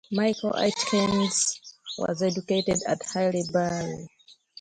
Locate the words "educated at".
2.23-3.01